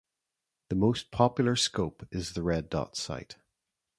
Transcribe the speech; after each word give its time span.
The 0.69 0.75
most 0.75 1.11
popular 1.11 1.55
scope 1.55 2.07
is 2.09 2.33
the 2.33 2.41
red 2.41 2.71
dot 2.71 2.95
sight. 2.97 3.35